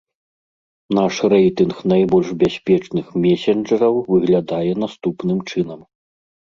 [0.97, 5.81] Наш рэйтынг найбольш бяспечных месенджараў выглядае наступным чынам.